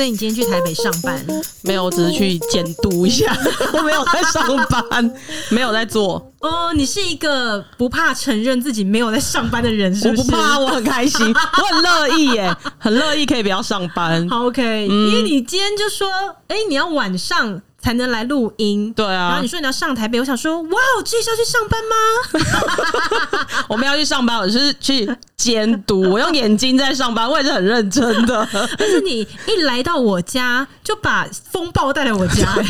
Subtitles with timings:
[0.00, 1.22] 所以你今天去台北上班？
[1.60, 3.36] 没有，我只是去监督一下，
[3.74, 4.56] 我 没有在上
[4.88, 5.14] 班，
[5.50, 6.32] 没有在做。
[6.40, 10.22] 哦，你是一个不怕承认自己没有在上班的人，是不是？
[10.22, 14.26] 我不怕，我很开心， 我很乐意耶，很乐意可以不要上班。
[14.30, 16.08] 好，OK，嗯，因为你今天就说，
[16.48, 17.60] 哎，你要晚上。
[17.80, 19.28] 才能来录音，对啊。
[19.28, 21.96] 然后你说你要上台北，我想说，哇，这是要去上班吗？
[23.68, 28.46] 我们要去上班，我是去监督，我用眼睛在上班，我也是很认真的。
[28.78, 32.54] 但是你一来到我家，就把风暴带来我家。
[32.60, 32.62] 对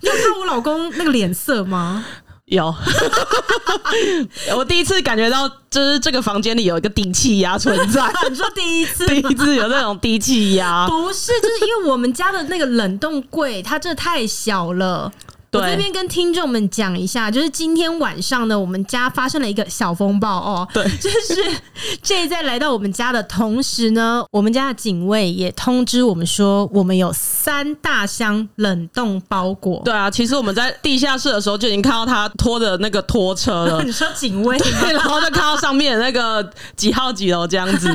[0.00, 2.04] 你有看我老公那个脸色吗？
[2.46, 2.74] 有，
[4.56, 8.02] 我第一次感觉到，就是这个房间里有一个低气压存在。
[8.28, 10.86] 你说第一次，第一次有那种低气压？
[10.88, 15.10] 不是，就是因为我们家的那个冷冻柜，它真的太小了。
[15.58, 20.66] 我这边跟听众们讲一下，就是今天晚上呢，我们家发生了一个小风暴哦。
[20.72, 21.44] 对，就是
[22.00, 29.82] J 在来到我们家的同时呢，我们家的警卫也通知我们说，我们有三大箱冷冻包裹。
[29.84, 33.82] 对啊，其实我们在地下室的时候就已经看到他拖着那个拖车了。
[33.84, 34.58] 你说警卫？
[34.58, 37.88] 对，然后就看到上面的那个几号几楼这样子，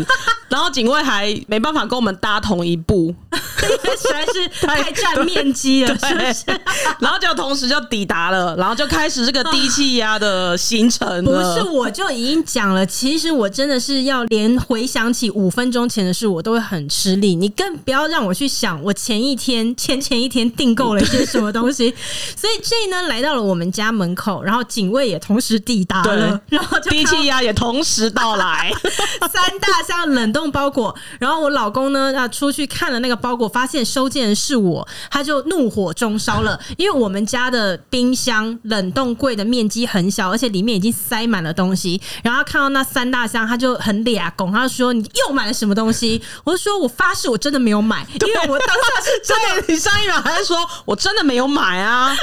[0.47, 3.15] 然后警卫还没办法跟我们搭同一部，
[3.63, 6.61] 因为实在是太占面积了，是不是？
[6.99, 7.46] 然后就同。
[7.47, 11.23] 同时就抵达了，然后就开始这个低气压的行程。
[11.23, 17.35] 不是，我就已经讲了，其实我真的是要连回想起五分钟前的事，我都会很吃力。
[17.35, 21.95] 你更不要让我去想我前一天、前前一天订购了一些什么东西。
[22.35, 28.69] 所以这呢，来到了我们家门口，然后警卫也同时抵达了，然后低气压也同时到来，
[29.31, 30.93] 三大箱冷冻包裹。
[31.17, 37.36] 然后我老公呢，他出去看了那个包裹，发现收件人是我，他就怒火中烧了，因为我们家。
[37.37, 42.01] 家的冰箱冷冻柜的面积很小，而且里面已经塞满了东西。
[42.23, 52.15] 然后看到那三大箱，他就很俩拱，他就说：“你又买了什么东西？”我就说：“我发誓，我真的没有买，因为我当时是真的。”你上一秒还在说我真的没有买啊？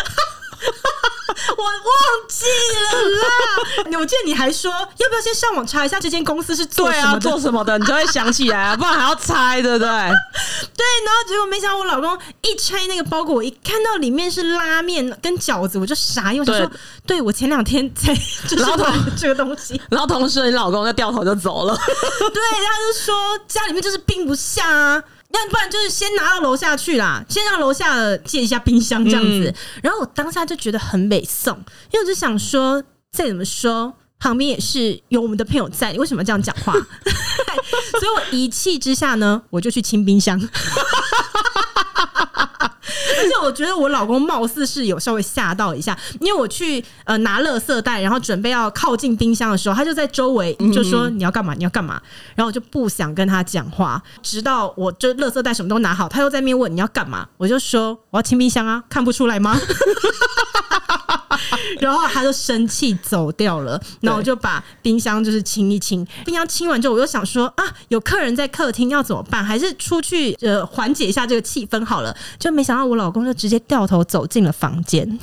[1.57, 3.99] 我忘记了啦！
[3.99, 9.89] 我记得你还说要不要先上网查一下这间公司是做什么的，对啊，做什么的，你就会想起来啊，不然还要猜，对不对？
[9.89, 16.67] 对，然后结果没想到我老公一拆那个包裹，我一看到里面是拉面跟饺子，我就傻，因为我就说，
[17.07, 18.15] 对，对我前两天才
[18.49, 23.15] 就是买这个东西，然后同时你老公就掉头就走了， 对，他就说
[23.47, 25.03] 家里面就是并不像啊。
[25.35, 29.49] 要不然就是先拿到楼下去啦，先让楼下的借一下冰箱这样子。
[29.49, 31.57] 嗯、然后我当下就觉得很美送，
[31.93, 36.73] 因为我就想说，再怎么说旁边也是有我们的朋友在，你为什么这样讲话？
[38.01, 40.41] 所以我一气之下呢，我就去清冰箱。
[43.25, 51.55] 而且我觉得我老公貌似是有稍微吓到一下，因为我去呃拿垃圾袋，然后准备要靠近冰箱的时候，他就在周围就说，你要干嘛？
[51.55, 52.01] 你要干嘛？
[52.35, 59.59] 然后我就不想跟他讲话，直到我就垃圾袋什么都拿好，他又在那边问你要干嘛，我就说我要清冰箱啊，看不出来吗？
[61.81, 69.45] 然后他就生气走掉了，然后我就把冰箱就是清一清，冰箱清完之后，我又想说啊，有客人在客厅要怎么办？
[69.45, 72.15] 还是出去呃缓解一下这个气氛好了。
[72.39, 75.19] 就没想到我老公就直接掉头走进了房间，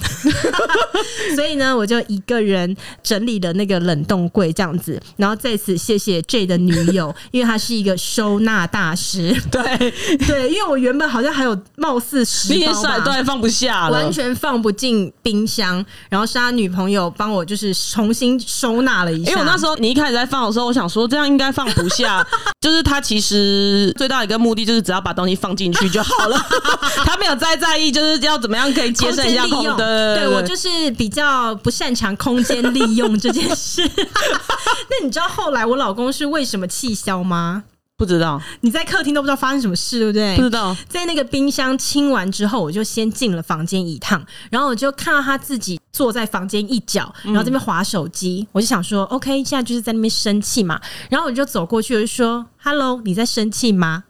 [1.35, 9.35] 所以呢，我就一个人整理了那个冷冻柜这样子，然后在此谢谢 J 的女友，因为她是一个收纳大师。
[9.51, 9.61] 对
[10.27, 15.83] 对，因为我原本好像还有貌似十包吧，对，放不下了，完全放不进冰箱。
[16.09, 19.31] 然后是他女朋友帮我，就是重新收纳了一下。
[19.31, 22.25] 因为我那时候你一开始在放的时候，我想说这样应该放不下。
[22.61, 26.37] 就是他其实最大的一个目的就是只要把东西放进去就好了，
[27.05, 29.77] 他没有再在意就是要怎么样可以节省一下空间。
[29.77, 33.81] 对，我就是比较不擅长空间利用这件事。
[33.97, 37.63] 那你知道后来我老公是为什么气消吗？
[38.01, 40.35] 不知道，你在客厅都不知道发生什么事，对不对？
[40.35, 50.81] 不知道，在那个冰箱清完之后，我就先进了房间一趟，然后我就看到他自己坐在房间一角，然后这边划手机，我就想说，OK，现在就是在那边生气嘛。
[51.11, 54.05] 然后我就走过去，我就说：“Hello，你在生气吗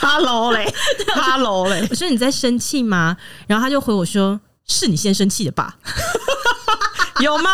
[0.00, 0.72] ？”“Hello 嘞
[1.14, 1.86] ，Hello 嘞。
[1.92, 5.76] ”我说：“你在生气吗？”然后他就回我说：“是你先生气的吧？”
[7.24, 7.50] 有吗？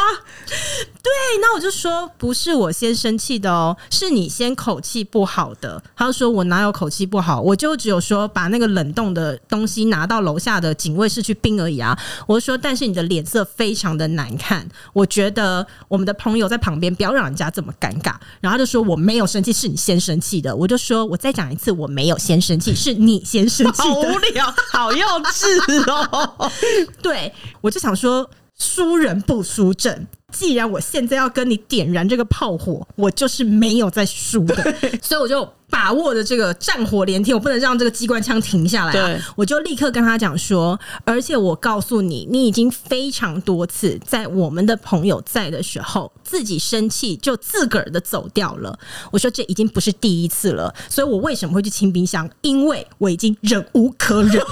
[0.47, 5.83] 对，那我就说不是我先生气的哦，是你先口气不好的。
[5.97, 11.97] 他就说我哪有口气不好，我就只有说把那个冷冻的东西拿到楼下的警卫室去冰而已啊。
[12.27, 18.15] 我就说，但是你的脸色非常的难看，我觉得我们的朋友在旁边不要让人家这么尴尬。
[18.41, 20.55] 然后他就说我没有生气，是你先生气的。
[20.55, 23.85] 我就说我再讲一次，我没有先生气，是你先生气的。
[23.85, 26.51] 好无聊，好幼稚哦。
[27.03, 28.29] 对，我就想说。
[28.59, 38.93] 输人不输阵，既然我现在要跟你点燃这个炮火，我就是没有在输的，所以我就把握的这个战火连天，我不能让这个机关枪停下来、啊。
[38.93, 48.79] 对，我就立刻跟他讲说，而且我告诉你，你已经非常多次在我们的朋友在的时候，自己生气就自个儿的走掉了。
[49.11, 52.31] 我说这已经不是第一次了，所以我为什么会去清冰箱？
[52.41, 54.43] 因为我已经忍无可忍。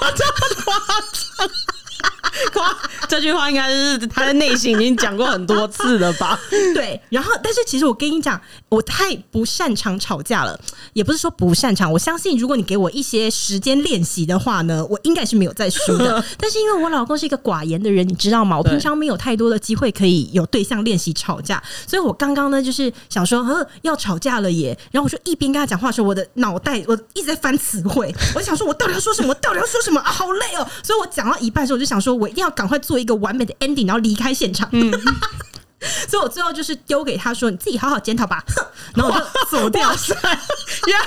[3.09, 6.39] 这句话应该是他的内心已经讲过很多次了吧？
[6.75, 10.59] 对，然后但是其实我跟你讲，我太不擅长吵架了，
[10.93, 11.93] 也不是说不擅长。
[11.93, 16.23] 我相信如果你给我一些时间练习的话呢，我应该是没有在输的。
[16.39, 18.57] 但是因为我老公是一个寡言的人，你知道吗？
[18.59, 24.77] 我平常没有太多的机会可以有对象练习吵架，所以我刚刚呢就是想说，呃，要吵架了耶。
[24.91, 29.29] 然后我就一边跟他讲话的时候，我的脑袋我一直在翻词汇，我想说我到底要说什么？
[29.29, 30.11] 我到底要说什么啊？
[30.11, 30.67] 好累哦！
[30.83, 34.69] 所以我讲到一半的时候，我就想说我一定要赶快做一个完美的 ending，然后离开现场。
[34.73, 34.91] 嗯，
[36.09, 38.43] 所以我最后就是丢给他说：“你自己好好检讨吧。
[38.97, 39.91] ”然后我就走掉。
[40.87, 41.07] 原来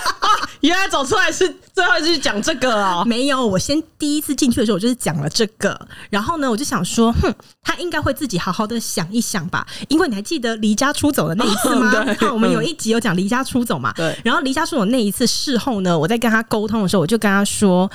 [0.61, 3.03] 原来走出来是最后一次讲这个哦？
[3.05, 5.79] 没有，我先第一次进去的时候，我就是讲了这个。
[6.09, 7.33] 然后呢，我就想说，哼，
[7.63, 9.65] 他应该会自己好好的想一想吧。
[9.87, 11.91] 因为你还记得离家出走的那一次吗？
[12.33, 13.93] 我们有一集有讲离家出走嘛。
[13.93, 14.15] 对。
[14.23, 17.89] 然后离家出走那一次事后呢，我在跟他沟通的时候，我就跟他说：“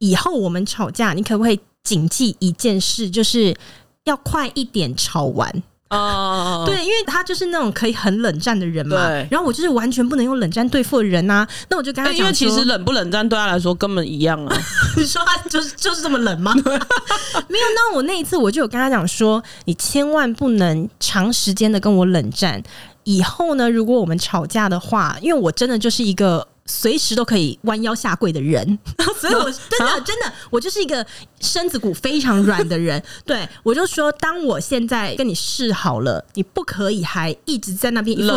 [0.00, 3.54] 以后我们吵架，你可不可以？”谨记一件事，就是
[4.02, 6.64] 要快一点吵完哦。
[6.66, 9.06] 对，因为他就是那种可以很冷战的人嘛。
[9.06, 9.28] 对。
[9.30, 11.46] 然后我就是完全不能用冷战对付的人啊。
[11.70, 14.56] 那我就跟他讲，因为其实冷不冷战对他来说根本一样啊。
[14.96, 16.52] 你 说他就是就是这么冷吗？
[17.48, 17.64] 没有。
[17.76, 22.60] 那我那一次我就有跟他讲说，你千万不能长时间的跟我冷战。
[23.04, 26.48] 以后呢，如果我们吵架的话，因为我真的就是一个。
[26.66, 28.78] 随时都可以弯腰下跪的人，
[29.20, 31.04] 所以我真的真的，我就是一个
[31.40, 33.02] 身子骨非常软的人。
[33.24, 38.30] 对，我就说，当我现在跟你示好了，你不可以还一直在那边一副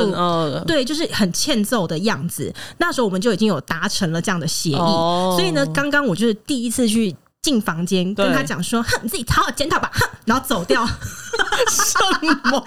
[0.66, 2.54] 对，就是很欠揍的样子。
[2.78, 7.16] 那时候我们就已经有达成了这样的协议，所以呢，刚刚我就是第一次去。
[7.42, 10.86] 进房间跟他讲说：“哼，你自己好好检讨吧。”哼，然后走掉。
[11.70, 12.00] 什
[12.50, 12.64] 么？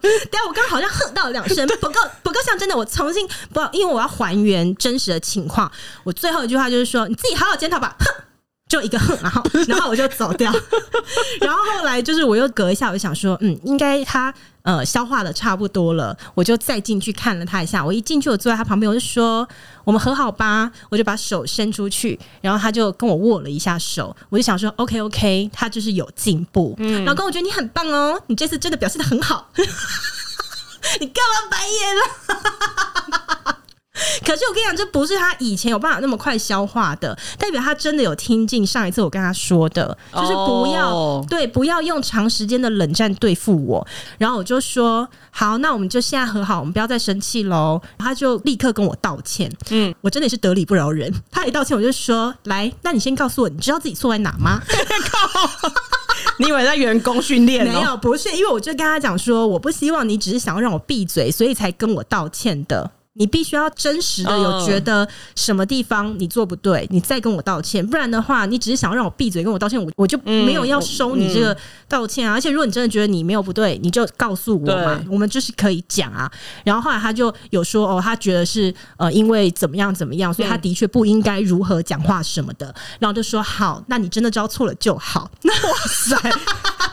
[0.00, 2.76] 对啊，我刚刚好像哼到两声，不够不够像真的。
[2.76, 5.70] 我重新不，因为我要还原真实的情况。
[6.02, 8.23] 我最后一句话就是说：“你自己好好检讨吧。”哼，
[8.68, 10.52] 就一个哼，然后 然后我就走掉。
[11.40, 14.32] 然后后来就是我又隔一下，我就想说：“嗯，应该他。”
[14.64, 17.84] 呃，消化的差不多了，我就再进去看了他一下。
[17.84, 19.46] 我一进去，我坐在他旁边，我就说
[19.84, 24.16] ：“我们和好吧。”我就把手伸出去，然后他就跟我握了一下手。
[24.30, 29.50] 我就想说：“OK OK，他就是有进步。”嗯，老公，我觉得你很棒哦，你这次真的表现的很好。
[30.98, 31.94] 你干嘛白眼
[33.44, 33.53] 了？
[34.26, 41.28] 可是我跟你讲，这不是他以前有办法那么快消化的，代表他真的有听进上一次我跟他说的，就是不要、oh.
[41.28, 43.86] 对，不要用长时间的冷战对付我。
[44.18, 47.80] 然后我就说好，那我们就现在和好，我们不要再生气喽。
[47.98, 51.12] 他就立刻跟我道歉，嗯，我真的是得理不饶人。
[51.30, 54.60] 他一道歉，我就说来，那你先告诉我，你知道自己错在哪吗？
[54.66, 55.70] 靠！
[56.38, 57.64] 你以为在员工训练？
[57.64, 62.90] 没有，不是，因为我就跟他讲说，我不希望你只是想要让我闭嘴，所以才跟我道歉的。
[63.16, 71.56] 你必须要真实的有觉得什么地方你做不对，你再跟我道歉，不然的话，你只是想要让我闭嘴跟我道歉，我我就没有要收你这个
[71.88, 72.34] 道歉啊。
[72.34, 76.28] 而且如果你真的觉得你没有不对，你就告诉我嘛，我们就是可以讲啊。
[76.64, 82.74] 然后后来他就有说哦，他觉得是呃因为怎么样怎么样，所以他的确不应该如何讲话什么的。
[82.98, 85.30] 然后就说好，那你真的知道错了就好。
[85.42, 86.16] 那 哇塞，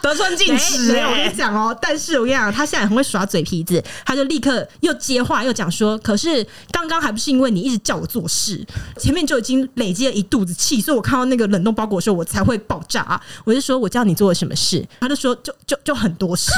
[0.04, 1.04] 得寸进尺欸。
[1.04, 6.00] 我跟你讲哦，但是我跟你讲，他现在很会耍嘴皮子，他就立刻又接话又讲说。
[6.12, 8.62] 可是刚刚还不是因为你一直叫我做事，
[8.98, 13.22] 前面就已经累积了一肚子气，所以我看到那个冷冻包裹的时候，我才会爆炸！
[13.46, 16.52] 我就说我叫你做了什么事，他就说就就就很多事。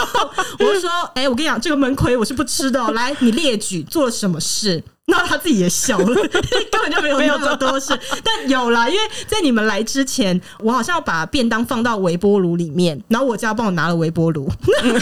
[0.58, 2.90] 我就说，哎、我跟你讲，这个门葵我是不吃的。
[2.92, 4.82] 来，你列举做了什么事。
[5.08, 6.06] 那他自己也笑了，
[6.70, 14.50] 根本就没有没有这么多事，但有啦，因为在你们来之前，我好像要把便当放到微波炉里面，然后我家帮我拿了微波炉，
[14.82, 14.92] 嗯、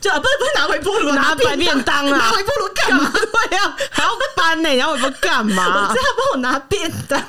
[0.00, 3.12] 就不是不是拿微波炉，拿便便当啊，拿微波炉干嘛？
[3.12, 5.88] 对呀，还要搬呢、欸，然后微波干嘛？
[5.90, 7.22] 我家帮我拿便当，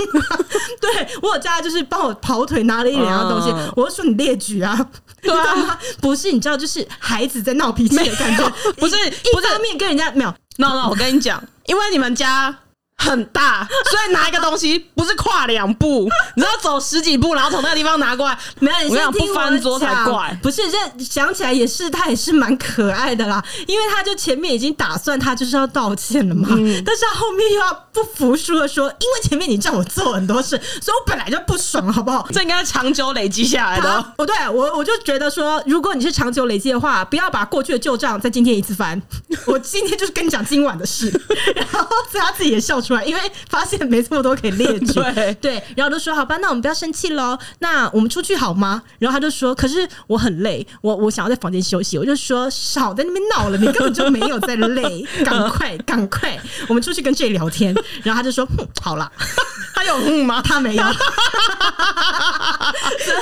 [0.80, 4.88] 对我有家就是帮我跑腿拿了一两样东西，嗯、我就说你列举啊，
[5.22, 8.96] 对啊，不是你知道，就是孩子在闹脾气的感觉，不是。
[9.06, 10.34] 一方面跟人家没有。
[10.58, 12.58] No no，我跟你讲，因为你们家
[12.98, 20.36] 很大，所以拿一个东西不是跨两步，你知道走十几步，然后从那个地方拿过来，没有，你这样不翻桌才怪。
[20.42, 32.28] 不是，这想起来也是，他也是蛮可爱的啦，因为他就前面已经打算他就是要道歉了嘛，嗯、但是他后面又要不服输的说，因为前面你叫我做很多事，所以我本来就不爽，好不好？
[32.34, 34.14] 这应该是长久累积下来的。
[34.18, 39.00] 不对，我我就觉得说，如果你是长久累积的话，不要把过去的旧账在今天一次翻。
[39.46, 41.10] 我今天就是跟你讲今晚的事。
[41.56, 44.94] 然后所以他自己也笑出来，因为发现没这么多可以列举。
[45.02, 48.84] 对对，然后就说好吧，那我们不要生气喽，那我们出去好吗？
[49.00, 51.98] 然后他就说，可是我很累，我我想要在房间休息。
[51.98, 57.74] 我就说少在那边闹了，你根本就没有在累， 赶快赶快，我们出去跟 J 聊天。
[58.04, 59.12] 然后他就说，哼，好了，
[59.74, 60.42] 他有嗯吗？
[60.44, 60.88] 他没有，因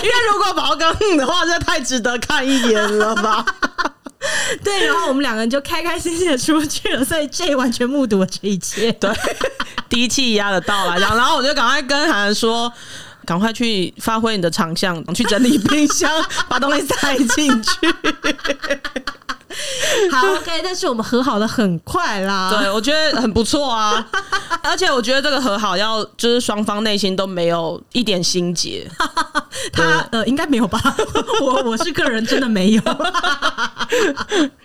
[0.09, 3.45] 为如果宝哥嗯的话，这太值得看一眼了吧。
[4.63, 8.91] 对，然后我们两个人就开开心心的出去了，所以 J 完全目睹了这一切。
[8.93, 9.11] 对，
[9.89, 12.71] 低气压的到来，然后我就赶快跟韩寒说，
[13.25, 16.11] 赶快去发挥你的长项，去整理冰箱，
[16.47, 17.69] 把东西塞进去。
[20.11, 22.49] 好，OK，但是我们和好的很快啦。
[22.57, 24.05] 对，我觉得很不错啊，
[24.63, 28.89] 而且我觉得这个和好要就是双方内心都没有一点心结。
[29.71, 30.79] 他呃，应该没有吧？
[31.41, 32.81] 我我是个人真的没有。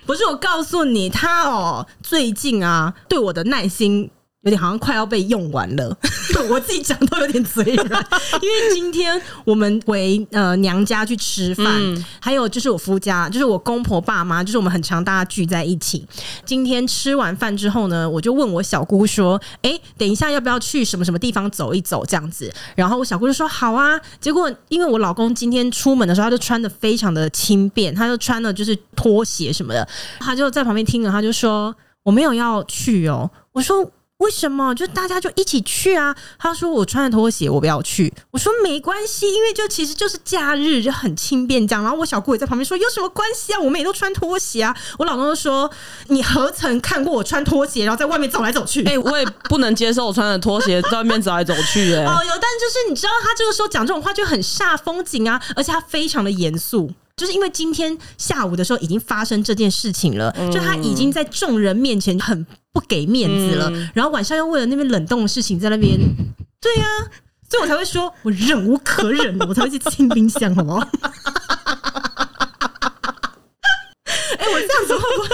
[0.07, 4.11] 不是，我告诉你，他哦，最近啊，对我的耐心。
[4.43, 5.99] 有点好像快要被用完了，
[6.49, 8.07] 我自己讲都有点嘴软。
[8.41, 16.07] 因为今天我们回呃娘家去吃饭，嗯、还有就是我夫家，就是我公婆爸妈，就是我们很常大家聚在一起。
[16.45, 29.87] 今天吃完饭之后呢，我就问我小姑说：“哎、欸，等一下要不要去什么什么地方走一走？”这样子，然后我小姑就说：“好啊。”结果因为我老公今天出门的时候，他就穿的非常的轻便，他就穿了就是拖鞋什么的，
[30.21, 33.91] 他就在旁边听了，他就说：“我没有要去哦。”我说。
[34.19, 34.75] 为什么？
[34.75, 36.15] 就大家就一起去啊？
[36.39, 38.13] 他说我穿着拖鞋，我不要去。
[38.33, 41.83] 我说没关系，因为就其实就是假日，就很轻便这样。
[41.83, 43.61] 然后我小姑也在旁边说有什么关系啊？
[43.61, 44.77] 我们也都穿拖鞋啊。
[44.99, 45.71] 我老公就说
[46.09, 48.85] 你何曾看过我穿拖鞋，然后在外面走来走去？
[48.87, 52.05] 哎、欸，我也不能接受我穿着拖鞋 在外面走来走去、欸。
[52.05, 56.91] 哎，哦，有，但就是你知道他这个时候讲这种话就很煞风景啊，而且他非常的严肃。
[57.19, 65.99] 就是因为今天下午的时候已经发生这件事情了，就他已经在众人面前很不给面子了，然后晚上又为了那边冷冻的事情在那边，
[66.61, 66.87] 对呀，
[67.51, 70.89] 所以我才会说我忍无可忍了，我才会去清冰箱，好不好？
[74.39, 75.29] 哎，我这样子会不会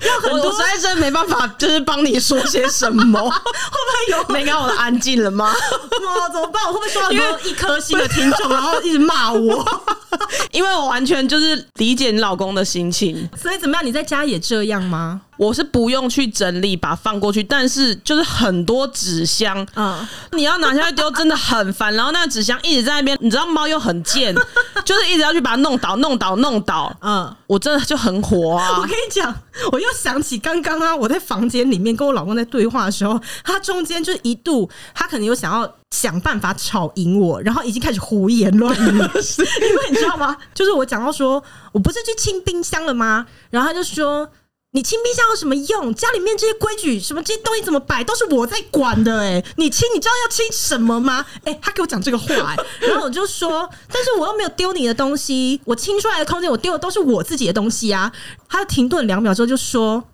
[0.00, 0.50] 让很多？
[0.50, 3.20] 我实在是没办法，就是帮你说些什么？
[3.30, 4.28] 会不会有？
[4.28, 5.54] 没看我的安静了吗？
[5.54, 6.64] 哇，怎么办？
[6.66, 9.64] 我会不会说到很多一颗星的听众，然后一直骂我？
[10.50, 13.86] 因为我完全就是理解你老公的心情，所以怎么样？
[13.86, 15.20] 你在家也这样吗？
[15.36, 21.94] 我是不用去整理，把它放过去，但是就是很多纸箱，嗯，你要拿下来丢，真的很烦。
[21.94, 24.34] 然后那个纸箱一直在那边，你知道猫又很贱，
[24.84, 26.94] 就是一直要去把它弄倒、弄倒、弄倒。
[27.00, 28.78] 嗯，我真的就很火啊！
[28.80, 29.34] 我跟你讲，
[29.72, 40.36] 我又想起刚刚啊，我在房间里面跟我老公在对话的时候，他中间就一度，他可能有想要想办法吵赢我，然后已经开始胡言乱语， 因为你知道吗？
[40.54, 43.26] 就是我讲到说我不是去清冰箱了吗？
[43.50, 44.28] 然后他就说。
[44.76, 45.94] 你清冰箱有什么用？
[45.94, 49.44] 家里面这些规矩，什么这些东西怎么摆，都是我在管的哎、欸。
[49.56, 51.24] 你清，你知道要清什么吗？
[51.44, 58.12] 哎、欸，他给我讲这个话哎、欸， 然后我就说，但是我又没有丢你的东西，我清出来的空间，我丢的都是我自己的东西啊。
[58.50, 60.04] 他停顿两秒之后就说：“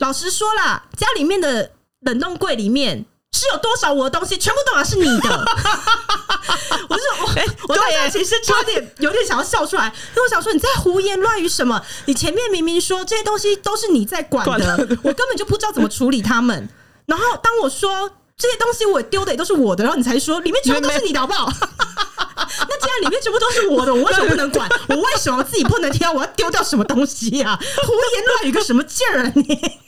[0.00, 5.44] 老实说啦，家里面的冷冻柜里面。”是有多少我的东西，全部都是你的。
[6.88, 11.80] 我就我，欸、我当时其实差点 有点想要笑出来，因为我想说你在胡言乱语什么？
[12.06, 16.68] 你前面明明说这些东西都是你在管的， 我根本就不知道怎么处理他们。
[17.06, 21.52] 然后当我说这些东西我丢的也都是我的，然后你才说里面全部都是你的，好不好？
[21.56, 24.68] 那既然里面全部都是我的，我为什么不能管？
[24.88, 26.10] 我为什么自己不能挑？
[26.12, 27.60] 我要丢掉什么东西呀、啊？
[27.84, 29.80] 胡言乱语个什么劲儿啊你？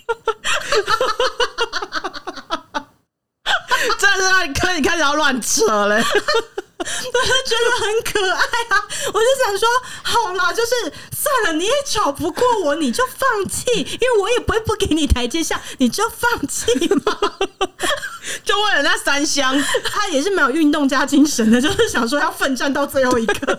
[3.98, 8.84] 这是让你可你开始要乱扯嘞， 我就觉得很可爱啊！
[9.12, 9.68] 我就想说，
[10.02, 10.70] 好啦，就是
[11.16, 16.66] 算了，你也吵不过我，你就放弃，因为我也不会不给你台阶下，你就放弃
[17.04, 17.18] 嘛。
[18.44, 23.58] 就为了那三箱，他也是没有运动家精神的，就是想说要奋战到最后一刻，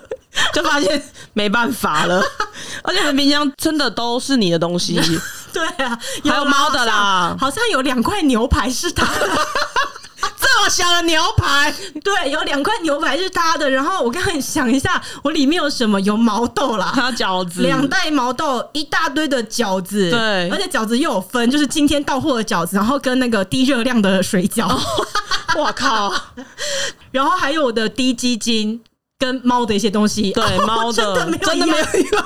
[0.53, 2.23] 就发现没办法了。
[2.83, 4.99] 而且冰箱真的都是你的东西，
[5.51, 9.47] 对啊，有还有猫的啦，好像有两块牛排是他的。
[10.53, 13.69] 这么小的牛排，对，有两块牛排是他的。
[13.69, 16.01] 然后我刚刚想一下，我里面有什么？
[16.01, 24.67] 有毛豆啦，还有饺子，两袋毛豆，一大堆的饺子，对，而且饺子又有分，就是今天到货的饺子，然后跟那个低热量的水饺。
[25.55, 26.13] 我、哦、靠！
[27.11, 28.81] 然后还有我的滴鸡精。
[29.21, 32.25] 跟猫的一些东西，对 猫的、哦、的真的没有一样，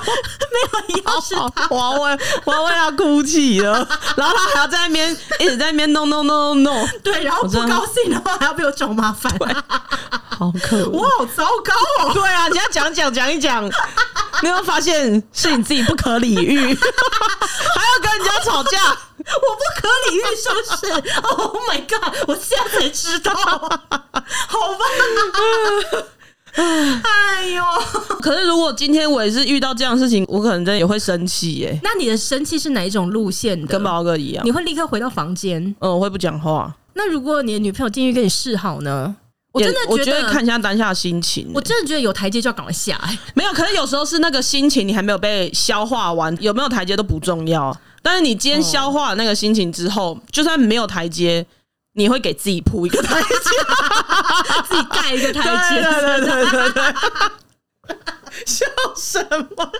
[0.50, 3.86] 没有一样是他， 我要为我要为他哭泣了。
[4.16, 9.30] 然后他还要在那边一直在那边弄弄弄弄，对，然后不高兴的话还要被我找麻烦，
[10.30, 12.14] 好可恶，我好糟糕哦。
[12.14, 13.62] 对啊，你要讲讲讲一讲，
[14.42, 18.96] 你有没有发现是你自己不可理喻，还要跟人家吵架。
[19.18, 22.14] 我不可理喻是不是？Oh my god！
[22.28, 24.84] 我现在才知道，好吧。
[27.02, 27.62] 哎呦！
[28.20, 31.78] 可是如果今天我也是遇到这样的事情，我可能真的也会生气耶。
[31.82, 33.66] 那你的生气是哪一种路线的？
[33.66, 35.62] 跟宝哥一样，你会立刻回到房间？
[35.80, 36.74] 嗯，我会不讲话。
[36.94, 39.14] 那如果你的女朋友进去跟你示好呢？
[39.52, 41.50] 我真的觉得，我觉得看一下当下的心情。
[41.54, 42.98] 我真的觉得有台阶就要赶快下。
[43.34, 47.74] 没有，可是有时候是那个心情你还没有被消化完，有没有台阶都不重要。
[48.02, 51.44] 但是你今天消化了那个心情之后，就算没有台阶。
[51.96, 53.28] 你会给自己铺一个台阶，
[54.68, 56.92] 自己盖一个台阶，对对对对对
[57.88, 57.96] 对，
[58.44, 59.18] 笑什
[59.56, 59.72] 么？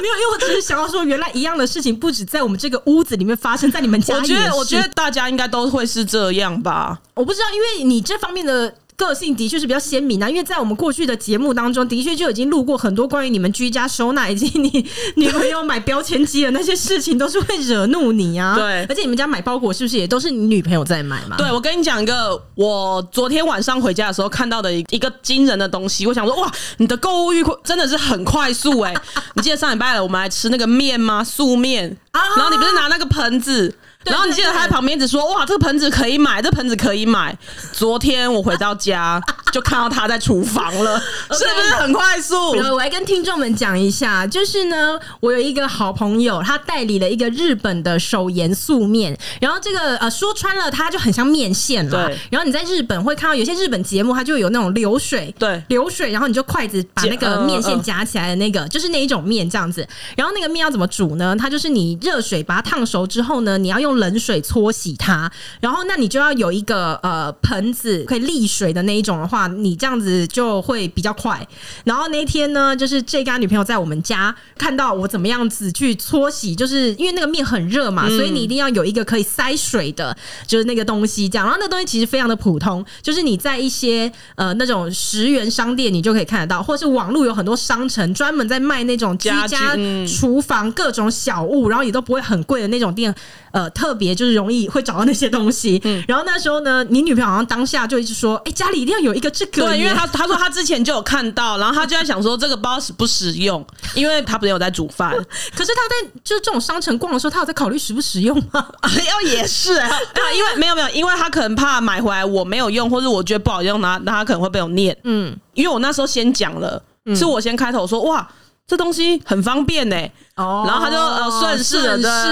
[0.00, 4.14] 没有，因为我只是想要说，原来一样的事情不止在我们这个屋子里面发生，在你们家。
[4.14, 7.00] 我觉得，我觉得大家应该都会是这样吧？
[7.14, 8.74] 我不知道，因为你这方面的。
[8.98, 18.56] 个性的确是比较鲜明啊，因为在我们过去的节目当中，的确就已经录过很多关于你们居家收纳以及你女朋友买标签机的那些事情，都是会惹怒你啊。
[18.58, 21.36] 对，而且你们家买包裹是不是也都是你女朋友在买嘛？
[21.36, 29.02] 对，我跟你讲一个，我昨天晚上回家的时候看到的一一个惊人的东西，我想说，哇，你的购物欲真的是很快速哎、欸！
[29.34, 31.22] 你记得上礼拜了，我们来吃那个面吗？
[31.22, 33.72] 素面，然后你不是拿那个盆子。
[34.08, 37.36] 然后你记得他在旁边一直说：“哇，这个盆子可以买，这个盆子可以买。”
[37.72, 39.20] 昨天我回到家
[39.52, 42.52] 就看到他在厨房了，是不是很快速？
[42.52, 52.06] 我来跟听众们讲一下，就是呢，我有一个好朋友，他代理了一个日本的手盐素面，然后这个呃说穿了，它就很像面线了。
[52.06, 52.18] 对。
[52.30, 59.86] 然后你在日本会看到有些日本节目，它就有那种流水，对，流水，然后你就筷子把那个面线夹起来的那个，就是那一种面这样子。
[60.16, 61.36] 然后那个面要怎么煮呢？
[61.38, 63.97] 它就是你热水把它烫熟之后呢，你要用。
[63.98, 71.46] 冷水搓洗它，然后那你就要有一个呃盆子可以沥水的那一种的话，你这样子就会比较快。
[71.84, 81.46] 然后那天呢，就是这个女朋友在我们家看到我怎么样子去搓洗，就是因为那个面很热嘛，所以你一定要有一个可以塞水的，就是那个东西这样。
[81.46, 93.14] 然后那东西其实非常的普通，就是你在一些呃那种十元商店你就可以看得到，或是网络有很多商城专门在卖那种居家厨房各种小物，然后也都不会很贵的那种店，
[93.50, 93.88] 呃特。
[93.88, 105.10] 特别就是容易会找到那些东西，嗯，然后那时候呢，你女朋友好像当下就一直说，哎，家里一定要有一个这个，对，因为他他说他之前就有看到，然后她就在想说这个不知道实不实用，因为她不是有在煮饭，
[105.56, 108.68] 可是她在就是这种商城逛的时候，她有在考虑实不实用吗？
[109.08, 109.90] 要 也是啊，
[110.36, 116.82] 因为没有没有，因为她可能怕买回来我没有用，或者我觉得不好用，那那他可能会被我念，嗯，因为我那时候先讲了，
[117.16, 118.28] 是我先开头说哇。
[118.68, 119.96] 这东西很方便呢，
[120.36, 122.24] 哦，然后他就呃顺势的，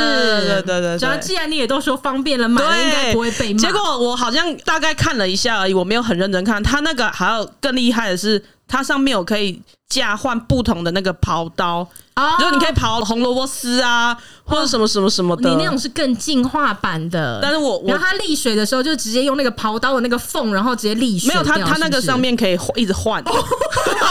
[0.44, 0.98] 对对对对。
[0.98, 3.58] 只要既然你也都说方便了，买了应该不会被骂。
[3.58, 6.62] 结果我好像大概看了一下而已，我没有很认真看。
[6.62, 15.48] 他那个还有更厉害的是，它上面有可以架换不同的那个刨刀啊，就是你可以刨红萝卜丝啊，或者什么什么什么的。
[15.48, 21.28] 你那种是更进化版的，但是我然后它沥水的时候就直接用那个刨刀的那个缝，然后直接沥水。
[21.28, 23.32] 没有，它它那个上面可以一直换哦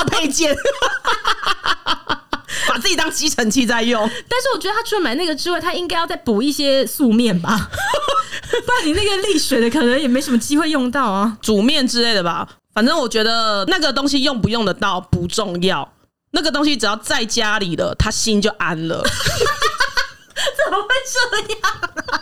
[0.08, 0.56] 配件。
[2.68, 7.70] 把自己当吸尘器在用， 但是我觉得他除了买那个之外，他应该要再补一些素面吧，
[8.66, 12.48] 不然你那个沥水的可能也没什么机会用到啊，煮面之类的吧。
[12.74, 15.94] 反正我觉得那个东西用不用得到不重要，
[16.32, 19.02] 那个东西只要在家里了，他心就安了。
[20.36, 21.60] 怎么会这样
[22.08, 22.22] 啊？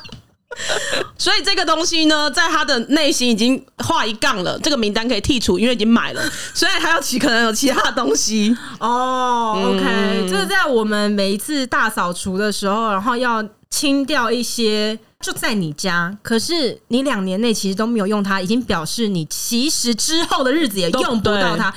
[1.17, 6.21] 所以这个东西呢，在他的内心已经画一杠了，这个名单可以剔除，因为已经买了，
[6.53, 9.53] 所以还要其可能有其他的东西哦。
[9.55, 21.73] Oh, OK，嗯，这个在我们每一次大扫除的时候，然后要清掉一些，就在你家，可是你两年内其实都没有用它，已经表示你其实之后的日子也用不到它。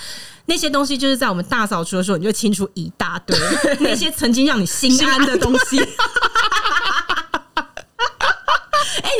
[0.49, 3.37] 那些东西就是在我们大扫除的时候，你就清除一大堆
[3.81, 5.77] 那些曾经让你心安的东西。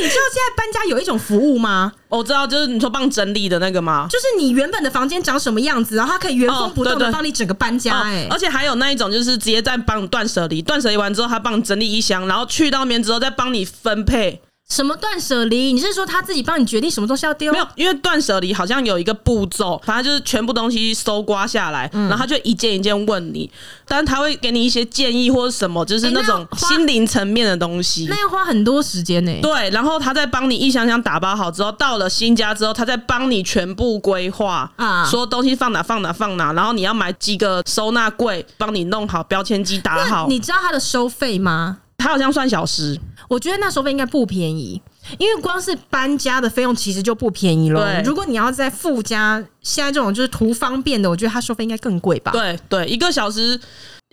[0.01, 1.91] 你知道现在搬家有一种服务吗？
[2.09, 4.07] 我知道，就是你说帮整理的那个吗？
[4.09, 8.09] 就是你原本的房间长什么样子，然后它可以原封不动的帮你整个搬家、欸。
[8.09, 14.41] 哎、哦，而且还有那一种，就是直接在帮你断舍离，断舍离完之后，他帮你整理一箱，然后去到那边之后再帮你分配。
[14.69, 15.71] 什么断舍离？
[15.71, 17.53] 你是说他自己帮你决定什么东西要丢？
[17.53, 23.49] 没有，因为断舍离好像有一个步骤，反正就是全部东西搜刮下来，嗯、然后他就一件一件问你，
[23.87, 28.07] 但是他会给你一些建议或者什么，就是那种心灵层面的东西。
[28.09, 29.39] 那要花很多时间呢、欸。
[29.41, 40.27] 对，然后他再帮你一箱箱打包好之后，到了新家之后，他再帮你全部规划啊，说东西放哪放哪放哪，然后你要买几个收纳柜，帮你弄好标签机打好。
[40.27, 41.77] 你知道他的收费吗？
[41.97, 42.99] 他好像算小时。
[43.27, 44.81] 我觉得那收费应该不便宜，
[45.17, 47.83] 因为光是搬家的费用其实就不便宜了。
[47.83, 52.31] 对，如果你要再附加现在这种就是图方便的，我觉得他收费应该更贵吧？
[52.31, 53.59] 对对，一个小时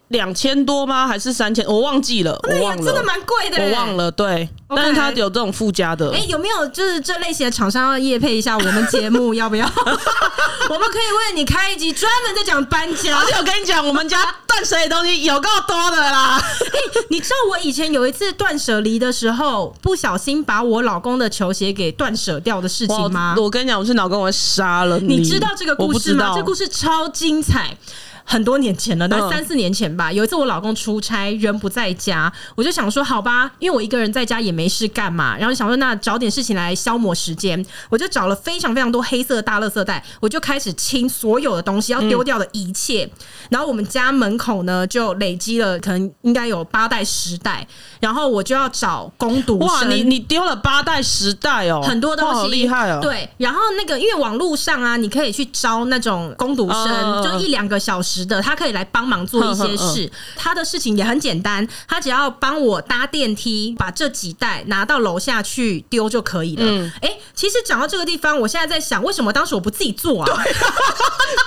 [0.08, 1.08] 两千多吗？
[1.08, 1.64] 还是三千？
[1.66, 4.10] 我忘记了，我忘了，真的蛮贵的，我忘了。
[4.10, 6.10] 对.但是它有这种附加的。
[6.12, 9.32] 哎、欸，有没有就是这类型的厂商要业配一下我们节目？
[9.34, 9.64] 要不要？
[10.68, 13.16] 我们可以为你开一集专门在讲搬家。
[13.18, 16.42] 而且我跟你讲，我们家断舍离东西有够多的啦。
[17.08, 23.36] 你知道我以前有一次断舍离的时候，不小心把我老公的球鞋给断舍掉的事情吗？
[23.38, 25.18] 我跟你讲，我是老公我杀了你。
[25.18, 26.32] 你知道这个故事吗？
[26.34, 27.76] 这个、故事超精彩。
[28.24, 30.10] 很多年前了，大概三四年前吧。
[30.10, 43.08] 有一次我老公出差，人不在家，我就想说好吧，因为我一个人在家也没事干嘛，然后想说那找点事情来消磨时间，我就找了非常非常多黑色的大垃圾袋，我就开始清所有的东西要丢掉的一切。
[43.50, 47.66] 然后我们家门口呢就累积了可能应该有八袋十袋，
[48.00, 49.68] 然后我就要找工读生。
[49.68, 53.00] 哇，你你丢了八袋十袋哦，很多东西，好厉害哦。
[53.02, 58.13] 对，然后那个因为网络上啊，你可以去招那种工读生，就一两个小时。
[58.22, 66.62] 的，他可以来帮忙做一些事，他的事情也很简单，他只要帮我搭电梯，把这几袋拿到楼下去丢就可以了。
[66.66, 70.26] 嗯，哎、欸，其实讲到这个地方，我现在在想，为什么当时我不自己做啊？
[70.26, 70.74] 对啊，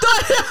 [0.02, 0.44] 对啊，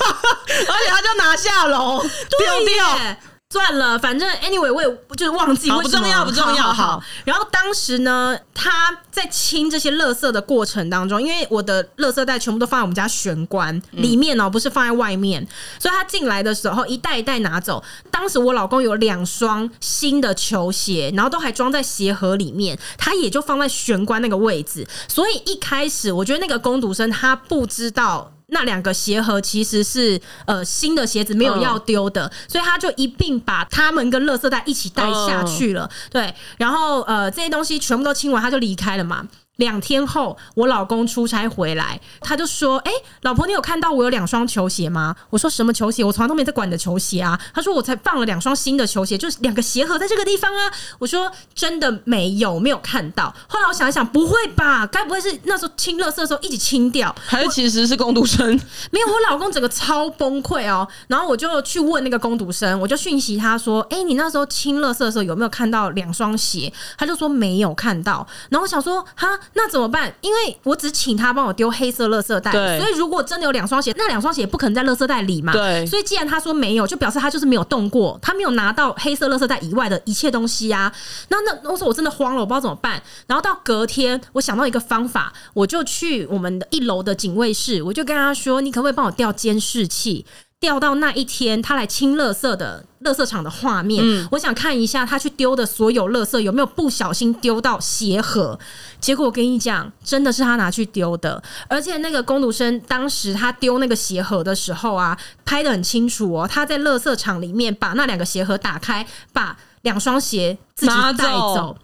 [0.47, 3.17] 而且他就拿下楼丢掉。
[3.57, 6.71] 算了，反正 anyway 我也就是忘记不重要，不重要。
[6.75, 15.47] 好，然后当时呢，他在清这些垃圾的过程当中，因为我的垃圾袋全部都放在我们家玄关里面哦，不是放在外面，
[15.79, 17.83] 所以他进来的时候一袋一袋拿走。
[18.11, 24.87] 当时我老公有两双新的球鞋，然后都还装在鞋盒里面，他也就放在玄关那个位置。
[25.09, 28.33] 所以一开始我觉得那个工读生他不知道。
[28.49, 35.91] 那两个鞋盒其实是呃新的鞋子，没有要丢的，所以他就一并把他们跟垃圾袋一起带下去了。
[36.11, 39.27] 对，然后呃这些东西全部都清完，他就离开了嘛。
[39.57, 46.05] 两天后，我老公出差回来，他就说：“哎、欸，老婆，你有看到我有两双球鞋吗？”我说：“什么球鞋？
[46.05, 54.87] 我从来都没在管你的球鞋啊。”他说：“我才放了两双新的球鞋，就是两个鞋盒在这个地方啊。”我说：“真的没有，没有看到。”后来我想一想，不会吧？
[54.87, 57.15] 该不会是那时候清垃圾的时候一起清掉？
[57.27, 58.47] 还是其实是工读生？
[58.91, 60.87] 没有，我老公整个超崩溃哦。
[61.09, 68.27] 然后我就去问那个工读生，我就讯息他说：“哎、欸，你那时候清垃圾的时候有没有看到两双鞋？”他就说没有看到。
[68.51, 70.13] 然后我想说：“哈。”那怎么办？
[70.21, 75.53] 因为我只请他帮我丢黑色垃圾袋，所以如果真的有两双鞋，那两双鞋不可能在垃圾袋里嘛。
[75.53, 80.93] 对，所以既然他说没有，就表示他就是没有动过，他没有拿到黑色垃圾袋以外的一切东西啊。
[81.29, 83.03] 那那我说我真的慌了，我不知道怎么办。
[83.27, 90.27] 然后到隔天，我想到一个方法，我就去我们的一楼的警卫室，我就跟他说：“你可不可以帮我调监视器？”
[90.59, 98.59] 调到那一天他来清垃圾的垃圾场的画面，嗯，我想看一下他去丢的所有垃圾有没有不小心丢到鞋盒。
[98.99, 109.57] 结果我跟你讲，真的是他拿去丢的，而且那个工读生当时他丢那个鞋盒的时候啊，拍的很清楚哦，他在垃圾场里面把那两个鞋盒打开，把。
[109.87, 111.75] 两双鞋自己带走，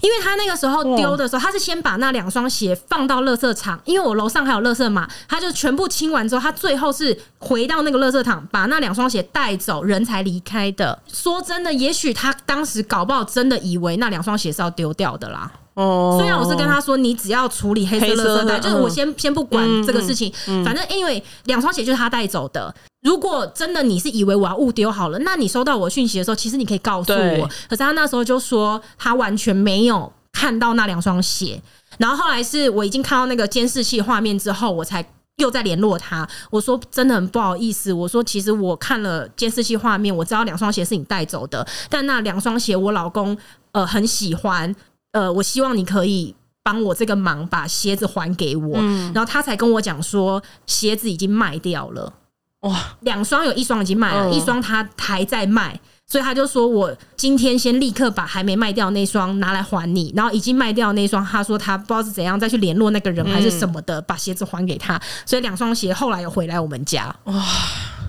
[0.00, 10.98] 因为他那个时候丢的时候，他是先把那两双鞋放到垃圾场，因为我楼上还有垃圾嘛，他就全部清完之后，他最后是回到那个垃圾场，把那两双鞋带走，人才离开的。
[11.12, 15.52] 说真的，也许他当时搞不好真的以为那两双鞋是要丢掉的啦。
[15.74, 20.32] 哦，虽然我是跟他说，你只要处理黑色垃圾袋，就是我先先不管这个事情，
[20.64, 22.74] 反正因为两双鞋就是他带走的。
[23.02, 27.46] 如果真的你是以为我要误丢好了，那你收到我讯息的时候，其实你可以告诉我。
[27.68, 31.60] 可是他那时候就说他完全没有看到那两双鞋。
[31.98, 35.04] 然后后来是我已经看到那个监视器画面之后，我才
[35.36, 36.28] 又在联络他。
[36.50, 43.36] 我说真的很不好意思，我说其实我看了监视器画面，我知道两双鞋是你带走的，但那两双鞋我老公
[43.72, 44.74] 呃很喜欢，
[45.12, 48.76] 呃我希望你可以帮我这个忙，把鞋子还给我。
[49.12, 52.12] 然后他才跟我讲说鞋子已经卖掉了。
[52.60, 65.00] 哇，两双有一双已经卖了，嗯、一双他还在卖，所以他就说：“我今天先立刻把还没卖掉那双拿来还你，然后已经卖掉那双，他说他不知道是怎样再去联络那个人还是什么的，嗯、把鞋子还给他。
[65.24, 67.14] 所以两双鞋后来又回来我们家。
[67.24, 67.42] 哇，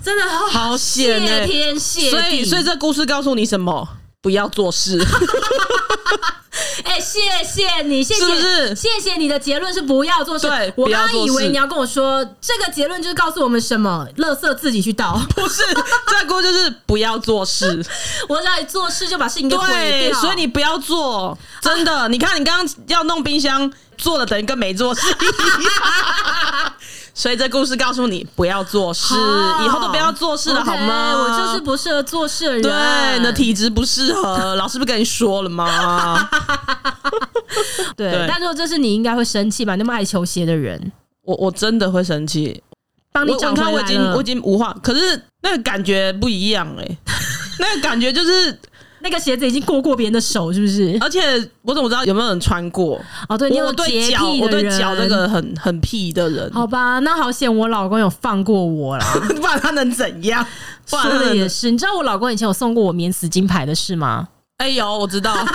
[0.04, 1.46] 真的好险、欸！
[1.46, 2.10] 谢天谢地。
[2.10, 3.88] 所以，所以这故事告诉你什么？
[4.20, 5.02] 不要做事。
[6.84, 8.74] 哎、欸，谢谢你，谢谢，是不是？
[8.74, 10.46] 谢谢你的结论是不要做事。
[10.46, 14.06] 对，我刚刚以为你要跟我说这个结论就是告诉我们什么？
[14.18, 15.62] 垃圾自己去倒，不是？
[16.10, 17.84] 再过就是不要做事。
[18.28, 21.36] 我让你做事就把事情给毁掉，所以你不要做。
[21.60, 26.72] 真的，啊、你看你刚刚要弄冰箱，做了等于跟没做事一样。
[27.14, 29.14] 所以这故事告诉你不要做事，
[29.64, 31.14] 以后都不要做事了好吗？
[31.14, 34.54] 我就是不适合做事的人，对，你的体质不适合。
[34.54, 36.28] 老师不是跟你说了吗？
[37.96, 39.74] 对，对，但如果这是你应该会生气吧？
[39.76, 40.90] 那么爱球鞋的人，
[41.22, 42.62] 我我真的会生气。
[43.12, 46.98] 帮你讲出来，我已经我已经无话，可是那个感觉不一样哎、欸。
[47.60, 48.58] 那个感觉就是。
[49.02, 50.96] 那个鞋子已经过过别人的手，是不是？
[51.00, 51.20] 而且
[51.62, 53.00] 我怎么知道有没有人穿过？
[53.28, 56.50] 哦，对，你有我对脚，我对脚这个很很屁的人。
[56.52, 60.44] 好吧，那好险，我老公有放过我啦， 不然他能怎样？
[60.86, 64.28] 说的也是，你知道我老公以前有送过我免死金牌的事吗？
[64.58, 65.34] 哎呦，我知道。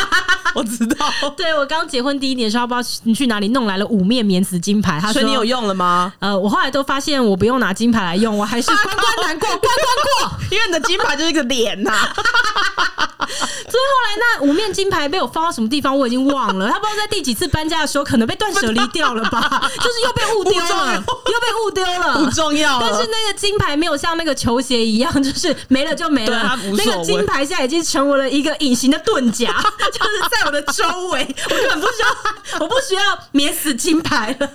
[0.56, 1.06] 我知道，
[1.36, 6.12] 对，我刚结婚第一年的时候，不知道你去哪里弄来了五面免死金牌，他说你有用了吗？
[6.20, 13.07] 呃，我后来都发现我不用拿金牌来用，我还是 关关难过关关过，因为你的金牌就是一个脸呐、啊。
[13.38, 16.70] 所以后来那五面金牌被我放到什么地方，我已经忘了。
[16.70, 19.62] 他不知道在第几次搬家的时候，可能被断舍离掉了吧？
[19.78, 22.80] 就是又被误丢了，又被误丢了，不重要。
[22.80, 26.58] 但是那个金牌没有像那个球鞋一样，就是没了就没了。
[26.78, 29.48] 那个金牌现在已经成为了一个隐形的盾甲，
[29.92, 34.50] 就是在我的周围，我根本不需要，我不需要免死金牌了。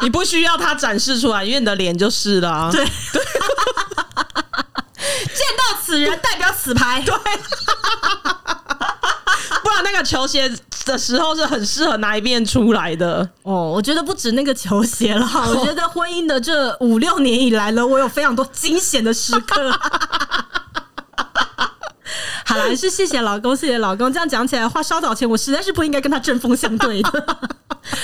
[0.00, 2.70] 你不需要它展示出来，因为你的脸就是了。
[2.72, 3.22] 对对。
[5.34, 7.14] 见到此人代表此牌，对，
[9.62, 10.50] 不然那个球鞋
[10.84, 13.70] 的时候是很适合拿一遍出来的哦。
[13.74, 19.70] 我觉得不止那个球鞋了， 我觉得婚姻的这五六年以来呢，我有非常多惊险的时刻。
[22.46, 24.12] 好了，还是谢谢老公，谢谢老公。
[24.12, 27.26] 这样讲起来，花稍早前我实在是不应该跟他针锋相对的。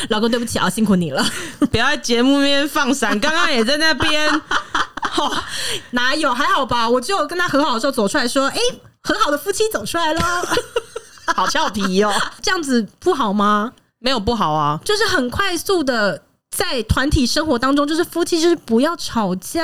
[0.08, 1.24] 老公，对不起啊，辛苦你了，
[1.70, 3.18] 不要在节目里面放闪。
[3.20, 4.40] 刚刚也在那边。
[5.16, 5.32] 哦，
[5.92, 6.32] 哪有？
[6.32, 10.20] 还好吧，我就跟他和好的时候走出来说：“哎、欸，和好的夫妻走出来喽，
[11.34, 12.12] 好俏皮哦。
[12.42, 13.72] ”这样子不好吗？
[13.98, 19.60] 没有不好啊，就是很快速的在团体生活当中，就是夫妻就是不要吵架。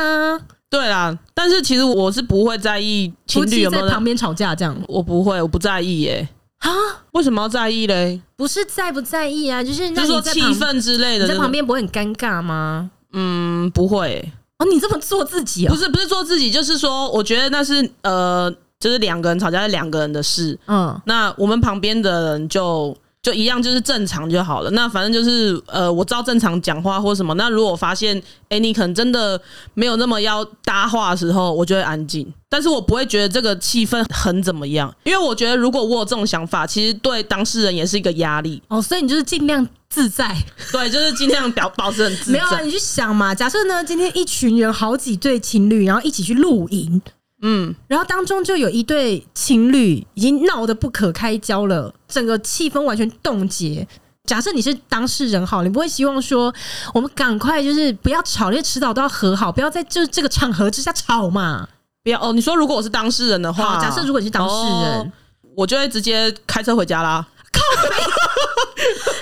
[0.69, 6.29] 对啦，但是其实我是不会在意情侣有没有在旁边吵架这样，我不会，我不在意耶。
[6.59, 6.71] 啊？
[7.13, 8.21] 为什么要在意嘞？
[8.35, 12.91] 不是在不在意啊，就是就是说气氛之类的，你在旁边不会很尴尬吗？
[13.13, 14.33] 嗯，不会。
[14.59, 15.71] 哦，你这么做自己啊？
[15.71, 20.59] 不是不是做自己，就是说，我觉得那是呃，就是两个人吵架是两个人的事。
[20.67, 24.71] 嗯，那我们旁边的人就就一样，就是正常就好了。
[24.71, 27.35] 那反正就是呃，我知道正常讲话或什么。
[27.35, 29.41] 那如果我发现，哎，你可能真的
[29.75, 32.33] 没有那么要搭话的时候，我就会安静。
[32.49, 38.63] 但是我不会觉得这个气氛很怎么样，因为我觉得如果我有这种想法，其实对当事人也是一个压力。
[38.69, 39.67] 哦，所以你就是尽量。
[39.89, 40.37] 自在，
[40.73, 42.33] 对，就是尽量表 保持很自在。
[42.33, 47.01] 没有啊，你去想嘛，假设呢，今天一群人好几对情侣，然后一起去露营，
[47.43, 53.87] 嗯，然后当中就有一对情侣已经闹得不可开交了，整个气氛完全冻结。
[54.25, 56.53] 假设你是当事人，好，你不会希望说
[56.93, 61.69] 我们赶快就是不要吵，因为迟早都要和好，不要在就是这个场合之下吵嘛。
[62.03, 65.13] 不要哦，你说如果我是当事人的话，假设如果你是当事人，哦，
[65.57, 67.27] 我就会直接 开车回家啦。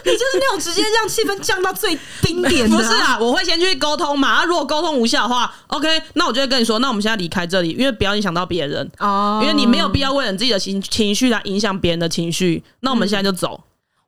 [0.04, 2.76] 你 就是那种直接让气氛降到最冰点的。
[2.76, 4.28] 不是啊，我会先去沟通嘛。
[4.28, 9.40] 啊如果沟通无效的话，OK，那我就会跟你说，那我们现在离开这里，因为不要影响到别人哦。
[9.42, 12.62] 因为你没有必要为了你自己的情情绪来影响别人的情绪。
[12.80, 13.64] 那我们现在就走。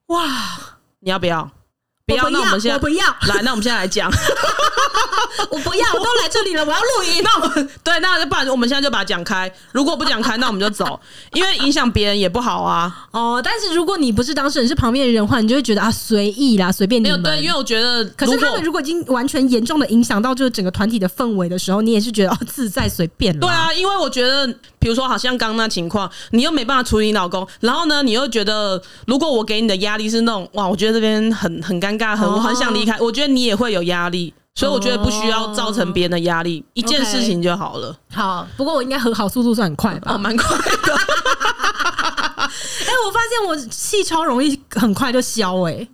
[0.06, 0.24] 哇，
[1.00, 1.50] 你要不要？
[2.06, 4.10] 不要，那我们现在不要来，那我们现在来讲。
[5.50, 7.22] 我不要，我都来这里了，我要录音。
[7.24, 9.50] 那我们对，那不然我们现在就把它讲开。
[9.72, 10.98] 如果不讲开，那我们就走，
[11.34, 13.06] 因为影响别人也不好啊。
[13.10, 17.20] 哦，但是如果你不是当事人，是旁边的人的话，你就会觉得啊，随意啦，随便你们。
[17.20, 23.38] 没有对，因为我觉得，可是他们如果已经完全严重的影响到就是整个团体的氛围的时候，你也是觉得哦，自在随便。
[23.38, 24.46] 对啊，因为我觉得，
[24.78, 34.32] 比如说，好像刚刚那情况，你又没办法处理你老公，然后呢，你又觉得，如果我给你的压力是那种哇，我觉得这边很很尴尬，很我很想离开，我觉得你也会有压力。
[34.56, 37.94] 所以我觉得不需要造成别人的压力，一件事情就好了。
[38.10, 40.14] 好，不过我应该和好速度算很快吧？
[40.14, 40.94] 哦，蛮快的。
[40.94, 45.86] 哎，我发现我气超容易很快就消哎，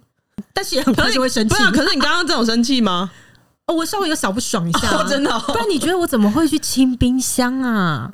[0.55, 1.57] 但是也很快就会生气。
[1.73, 3.11] 可是你刚刚这种生气吗？
[3.67, 5.39] 哦，我稍微有小不爽一下，真的。
[5.41, 8.13] 不然你觉得我怎么会去清冰箱啊？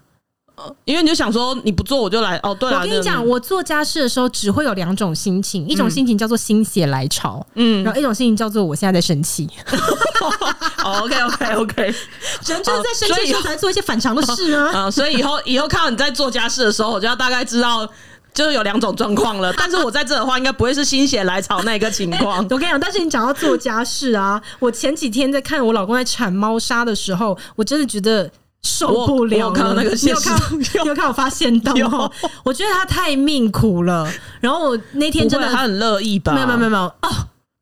[0.85, 9.49] 因为你就想说你不做我就来哦，对，我跟你讲，我做家事的时候只会有两种心情，一种心情叫做心血来潮，嗯，然后一种心情叫做我现在在生气。
[10.85, 14.71] 哦，OK OK OK，人就是在生气的时候才做一些反常的事啊。
[14.73, 17.89] 啊， 所以以后以后看到你在做家事的时候，我就要大概知道
[18.35, 19.53] 就是有两种状况了。
[19.59, 22.39] 但是我在这的话，应该不会是心血来潮那个情况。
[22.51, 28.31] 我跟你讲，但是你讲到做家事啊，我前几天在看我老公在铲猫砂的时候，我真的觉得。
[28.63, 29.49] 受不了！
[29.49, 32.11] 我看到那个现实，你有看我 发现到吗？
[32.45, 34.11] 我觉得他太命苦了。
[34.41, 36.33] 然后我那天真的他很乐意吧？
[36.33, 37.09] 没有没有没有哦，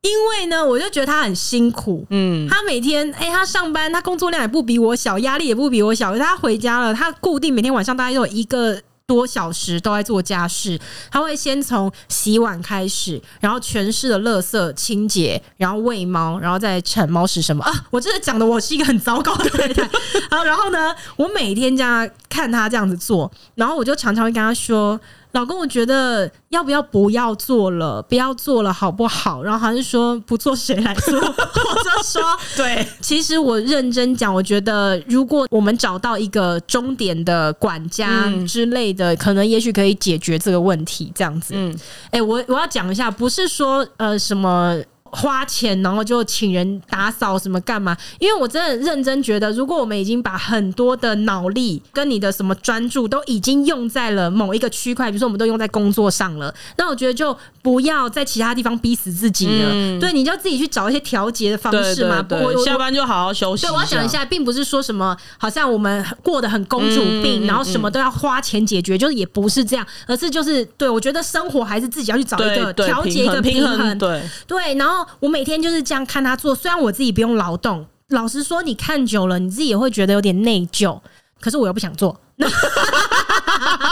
[0.02, 2.06] 因为呢，我就觉得他很辛苦。
[2.11, 6.16] 嗯，他每天哎、欸，他上班，他工作量也不比我小，压力也不比我小。
[6.16, 10.77] 他回家了，他固定每天晚上大概有一个多小时都在做家事，
[11.12, 17.73] 他会先从洗碗开始，然后全室的垃圾清洁，然后喂猫，然后再铲猫屎什么啊！
[17.90, 19.83] 我真的讲的我是一个很糟糕的太太。
[20.29, 25.01] 然后，然后呢，我每天这样看他这样子做，然后我就常常会跟他说。
[25.37, 28.01] 老公，我觉得要不要不要做了？
[28.09, 29.42] 不要做了，好不好？
[29.42, 31.14] 然后还是说不做谁来做？
[31.14, 32.22] 我就说，
[32.57, 41.12] 对，其实我认真讲，我觉得如果我们找到一个终点的管家之类的，嗯、可能也许可以解决这个问题。
[41.14, 41.70] 这样子，嗯，
[42.07, 44.81] 哎、欸，我我要讲一下，不是说呃什么。
[45.12, 47.97] 花钱，然后就请人打扫什么干嘛？
[48.19, 59.69] 因为我真的认真觉得，如果我们已经把很多的脑力跟你的什么专注都已经用在了某一个区块，比如说我们都用在工作上了，那我觉得就不要在其他地方逼死自己了。
[59.71, 62.21] 嗯、对，你就要自己去找一些调节的方式嘛。
[62.23, 63.66] 对对对，我下班就好好休息。
[63.66, 73.40] 对，我要讲一下，并不是说什么好像我们过得很公主病，嗯、然后什么都要花钱解决，就是也不是这样，而是就是对我觉得生活还是自己要去找一个调节一个。
[73.47, 74.95] 平衡对对，然后。
[75.20, 81.00] 我每天就是这样看他做，虽然我自己不用劳动，老实说，你看久了，你自己也会觉得有点内疚。
[81.40, 82.18] 可是我又不想做。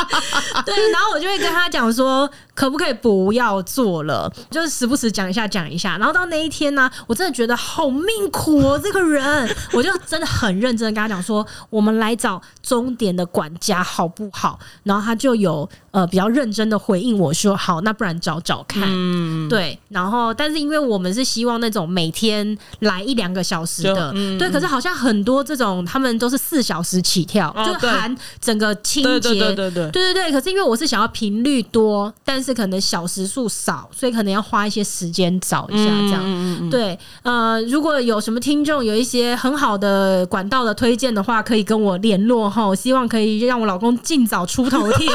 [0.64, 4.32] 对，然后我就会跟他讲说，可不可以不要做了？
[4.50, 5.96] 就是时不时讲一下，讲一下。
[5.98, 14.58] 然后到那一天呢，我真的觉得好命苦哦，这个人， 我就真的很认真的跟他讲说，我们来找终点的管家好不好？
[14.84, 18.82] 然后他就有呃比较认真的回应我说，好，那不然找找看。
[18.86, 19.78] 嗯，对。
[19.88, 24.50] 然后，但是因为我们是希望那种每天来一两个小时的，对。
[24.50, 28.14] 可是好像很多这种他们都是四小时起跳，就含。
[28.40, 30.33] 整个清洁，对对对对对，对对对。
[30.33, 36.20] 可是因为我是想要频率多，但是可能小时数少，所以可能要花一些时间找一下这样。
[36.24, 42.66] 嗯嗯对，呃，如果有什么听众有一些很好的管道的推荐的话，可以跟我联络哈。
[42.66, 45.09] 我希望可以让我老公尽早出头天。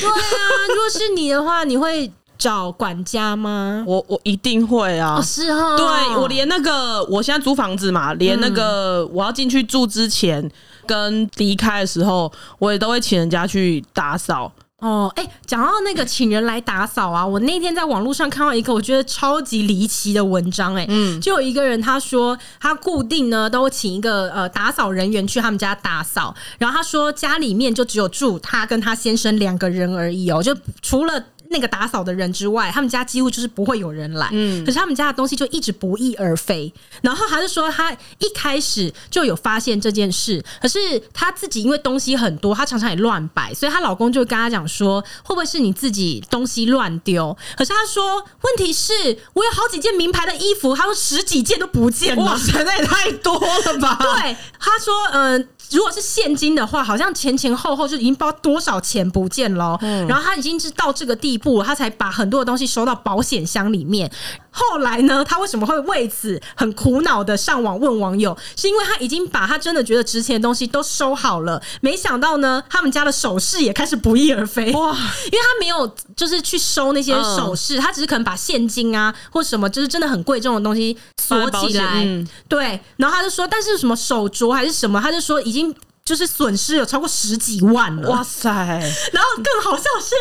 [0.00, 2.12] 对啊，如果是你的话，你会。
[2.36, 3.82] 找管家吗？
[3.86, 5.16] 我我一定会啊！
[5.18, 10.50] 哦是哦，对我连那个我现在租房子嘛，连那个我要进去住之前
[10.86, 14.52] 跟离开的时候，我也都会请人家去打扫。
[14.80, 31.24] 哦，哎、欸，讲到那个请人来打扫啊，我那天在网络上看到一个我觉得超级离奇的文章、欸，哎，嗯，就有一个人他说他固定呢都请一个呃打扫人员去他们家打扫，然后他说家里面就只有住他跟他先生两个人而已哦，就除了。
[31.54, 34.28] 那个打扫的人之外，他们家几乎就是不会有人来。
[34.32, 36.72] 嗯，可是他们家的东西就一直不翼而飞。
[37.00, 40.78] 然后他就说，他一开始就有发现这件事，可是
[41.12, 47.36] 他自己因为东西很多，他常常也乱摆，所以她老公就跟他讲说，会不会是你自己东西乱丢？
[47.56, 48.92] 可是他说，问题是
[49.34, 52.24] 我有好几件名牌的衣服，他说十几件都不见了。
[52.24, 53.96] 哇塞，那也太多了吧？
[54.00, 55.48] 对，他说，嗯、呃。
[55.70, 59.78] 如果是现金的话，好像前前后后就已经不知道多少钱不见了。
[59.82, 64.10] 嗯，然后他已经是到这个地步了，他才把很多的东西收到保险箱里面。
[64.56, 68.36] 后来呢，他为什么会为此很苦恼的上网问网友？
[68.54, 74.70] 是因为他已经把他真的觉得值钱的东西都收好了，没想到呢，他们家的首饰也开始不翼而飞。
[74.72, 74.90] 哇！
[74.92, 82.04] 因为他没有就是去收那些首饰，他只是可能把现金啊或什么就是真的很贵重的东西锁起来。
[82.04, 82.78] 嗯，对。
[82.96, 85.74] 然后他就说，但是什么手镯还是什么，他就说已经。
[86.04, 88.50] 就是损失有超过十几万了，哇塞！
[88.50, 90.14] 然后更好笑是，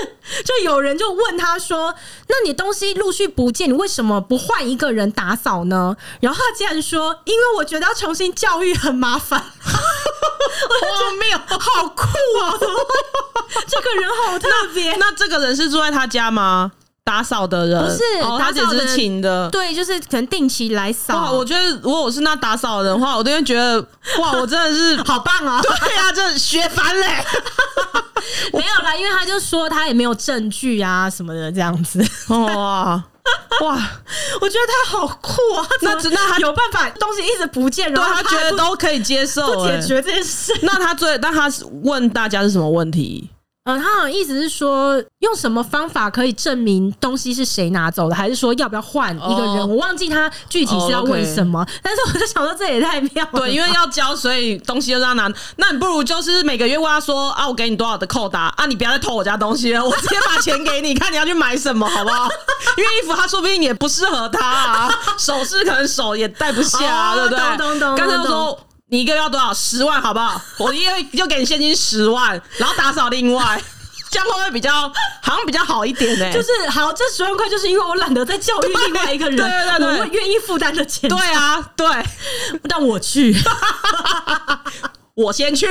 [0.46, 1.94] 就有人就问他说
[2.30, 12.06] ：“那你东西陆续不见，你为什么不换一个人打扫呢？”然后他竟然说：“因为我觉得要重新教育很麻烦。”我就没有，好酷
[12.40, 12.58] 哦！
[13.68, 14.96] 这个人好特别。
[14.96, 16.72] 那这个人是住在他家吗？
[17.06, 18.00] 打扫的人不是，
[18.40, 21.16] 他只是请的，对，就是可能定期来扫。
[21.16, 23.80] 哇，我觉得如果我是那打扫的人的话，我都会觉得
[24.20, 25.60] 哇，我真的是 好棒啊！
[25.62, 27.08] 对啊，这学翻嘞，
[28.54, 32.00] 没有啦，因为他就说他也没有证据啊什么的这样子。
[32.30, 33.04] 哇
[33.62, 33.76] 哇，
[34.42, 35.68] 我觉得他好酷啊！
[35.82, 40.54] 那那他有办法东西一直不见，然后他觉得都可以接受，不解决这件事。
[40.62, 41.50] 那他最，那他
[41.84, 43.30] 问大家是什么问题？
[43.66, 49.60] 嗯，他好像意思是说，用什么方法可以证明东西是谁拿走的，还是说要不要换一个人？
[49.60, 53.40] 哦、我忘记他具体是要问什么，但是我就想说这也太妙了。
[53.40, 55.36] 对，因为要交，所以东西就让他拿。
[55.56, 62.28] 那你不如就是每个月问他说啊，我给你多少的扣打啊，你不要再偷我家东西了，我直接把钱给你， 看你要去买什么，好不好？
[62.78, 67.40] 因为衣服他说不定也不适合他啊，首饰可能手也戴不下，啊，对不对？
[67.96, 68.60] 刚才就说。
[68.94, 69.52] 你一个月要多少？
[69.52, 70.40] 十万，好不好？
[70.60, 73.60] 我一个月就给你现金十万，然后打扫另外，
[74.12, 74.72] 这样会不会比较
[75.24, 76.32] 好像比较好一点呢？
[76.32, 81.10] 就是好，这十万块就是因为我懒得再教育另外一个人， 对对对，我愿意负担的钱。
[81.10, 81.88] 对啊，对，
[82.70, 83.36] 但我去。
[85.16, 85.68] 我先去。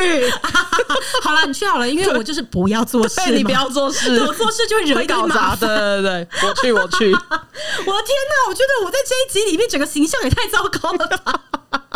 [1.23, 5.55] 好了，你去好了，因为我就是不要做事，你不要做事，我做事就会惹一搞砸。
[5.55, 7.13] 对对对，我去，我去。
[7.13, 11.41] 我的天哪，我觉得我在这一集里面整个形象也太糟糕了吧。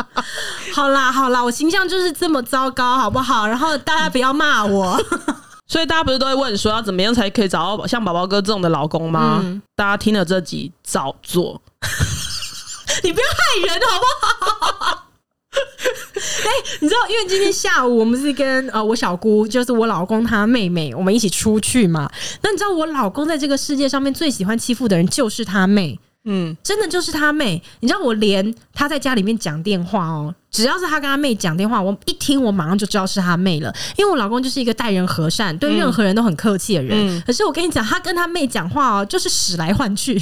[0.74, 3.46] 好啦好啦，我形象就是这么糟糕，好不好？
[3.46, 5.00] 然后大家不要骂我。
[5.68, 9.40] 所以大家不是都会问说，要怎么样才可以找到像宝宝哥这种的老公吗？
[9.42, 11.60] 嗯、大家听了这集早做，
[13.02, 14.04] 你不要害人好不
[14.84, 15.02] 好？
[15.56, 22.08] 哎、欸，你知道，因为今天下午我们是跟呃我小姑，就是我老公他妹妹，我们一起出去嘛。
[22.42, 27.62] 那你知道我老公在这个世界上面最喜欢欺负的人就是他妹，嗯，真的就是他妹。
[27.80, 30.34] 你知道我连他在家里面讲电话哦。
[30.50, 36.96] 只要是他跟他妹讲电话，我一听我马上就知道是他妹了，因为我老公就是一个待人和善、对任何人都很客气的人。
[36.96, 40.18] 嗯、可是我跟你讲，他跟他妹讲话哦，就是使来换去，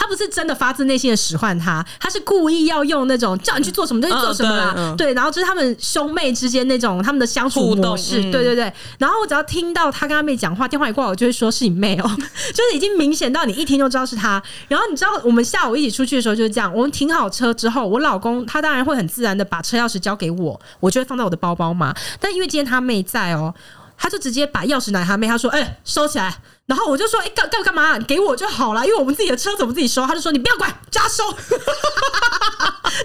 [0.00, 4.72] 他不是真的发自内心的使唤他，他是故意要用那种叫你去做什么就去做什么啦。
[4.74, 8.18] 嗯、对，然后就是他们兄妹之间那种他们的相处模式。
[8.18, 8.72] 嗯、对对对。
[8.98, 12.10] 然后我只要听到他跟他妹讲话，电话一挂，我就会说是你妹哦，
[12.54, 14.42] 就是已经明显到你一听就知道是他。
[14.68, 19.44] 然后你知道我们下午一起出去的时候就是这样，我们停好车之后，我老公他当然会很自然的。
[19.50, 21.92] 把车钥匙交给我，我就会放在我的包包嘛。
[22.20, 23.52] 但因为今天他妹在哦，
[23.98, 26.36] 他就直接把钥匙拿他妹，他说：“哎、欸，收起来。”
[26.70, 27.98] 然后我就说：“哎、欸，干干干嘛？
[28.06, 31.24] 给我就好了，因为我们自己的车怎么自己收？”他就说：“你不要管，加收。”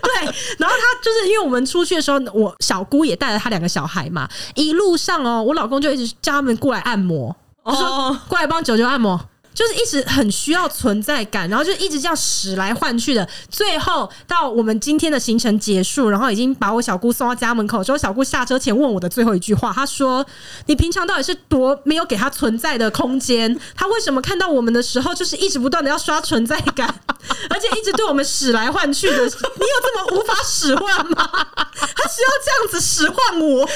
[0.03, 0.13] 对，
[0.59, 9.20] 然后他就是因为我们出去的时候，我小姑也带了他两个小孩嘛，一路上哦，我老公就一直叫他们过来按摩，他说：“过来帮九九按摩。”
[9.56, 13.28] 就是一直很需要存在感，然后就一直这样使来换去的。
[13.49, 20.24] 最后到我们今天的行程结束，然后已经把我小姑送到家门口之后，小姑下车前问我的最后一句话，她说
[20.68, 23.58] ：“你平常到底是多没有给他存在的空间？
[23.76, 26.93] 她为什么看到我们的时候，就是一直不断的要刷存在感，
[27.49, 29.16] 而且一直对我们使来换去的？
[29.16, 31.30] 你有这么无法使唤吗？
[31.64, 33.70] 她需要这样子使唤？”我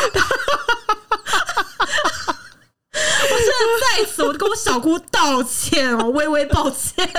[3.96, 7.10] 现在在此，我就跟我小姑道歉哦，微微抱歉。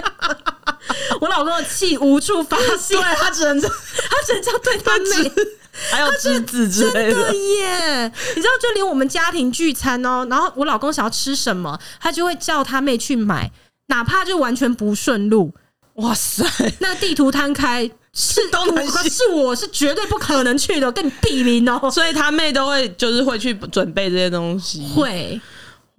[1.20, 5.32] 我老公的气无处发泄，对他只能这，他只能这样对他妹，
[5.90, 8.12] 还有侄子之类的耶。
[8.34, 13.50] 你知道，就连我们家庭聚餐哦，然后我老公想要吃什么，他就会叫他妹去买，
[13.86, 15.52] 哪怕就完全不顺路。
[15.94, 16.44] 哇塞，
[16.78, 21.90] 那地图摊开 是都能是我是绝对不可能去的，跟你比邻哦。
[21.90, 25.40] 所以他妹都会就是会去准备这些东西，会。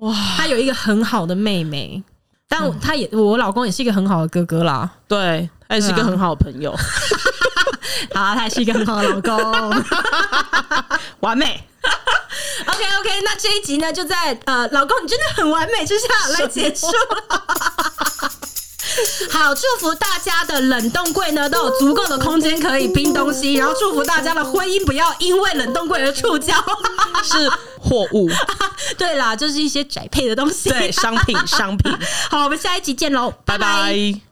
[0.02, 2.04] 哇，他有一个很好的妹妹，
[2.47, 4.89] 但他也我老公也是一个很好的哥哥啦。
[5.08, 6.72] 对，他也是一个很好的朋友。
[8.14, 9.84] 好，他也是一个很好的老公，
[11.22, 11.64] 完美。
[12.66, 16.08] OK OK，那这一集呢，就在呃，老公你真的很完美之下
[16.39, 16.93] 来结束了。
[19.30, 26.54] 好，祝福大家的冷冻柜呢都有足够的空间可以冰东西，然后祝福大家的婚姻不要因为冷冻柜而触礁，
[27.24, 28.30] 是货物。
[28.98, 31.96] 对啦，就是一些宅配的东西，对，商品商品。
[32.30, 34.31] 好，我们下一集见喽，拜拜。